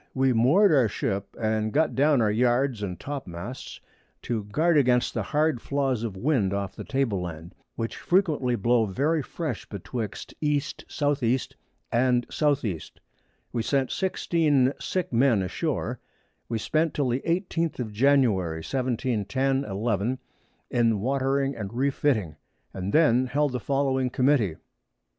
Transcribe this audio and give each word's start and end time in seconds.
We 0.15 0.33
moor'd 0.33 0.71
our 0.73 0.87
Ship, 0.87 1.27
and 1.39 1.71
got 1.71 1.93
down 1.93 2.23
our 2.23 2.31
Yards 2.31 2.81
and 2.81 2.99
Topmasts 2.99 3.79
to 4.23 4.45
guard 4.45 4.75
against 4.75 5.13
the 5.13 5.21
hard 5.21 5.61
Flaws 5.61 6.01
of 6.01 6.17
Wind 6.17 6.55
off 6.55 6.75
the 6.75 6.83
Table 6.83 7.21
Land, 7.21 7.53
which 7.75 7.97
frequently 7.97 8.55
blow 8.55 8.87
very 8.87 9.21
fresh 9.21 9.69
betwixt 9.69 10.33
E. 10.41 10.57
S. 10.57 10.73
E. 11.21 11.39
and 11.91 12.25
S. 12.31 12.65
E. 12.65 12.81
We 13.53 13.61
sent 13.61 13.91
16 13.91 14.73
sick 14.79 15.13
Men 15.13 15.43
a 15.43 15.47
shoar. 15.47 15.99
We 16.49 16.57
spent 16.57 16.95
till 16.95 17.09
the 17.09 17.21
18th 17.21 17.77
of 17.79 17.91
January, 17.91 18.63
1710 18.63 19.65
11. 19.69 20.17
in 20.71 20.99
watering 20.99 21.55
and 21.55 21.71
re 21.75 21.91
fiting, 21.91 22.37
and 22.73 22.91
then 22.91 23.27
held 23.27 23.51
the 23.51 23.59
following 23.59 24.09
Committee. 24.09 24.55